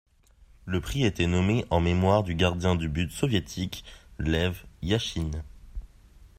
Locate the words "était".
1.05-1.27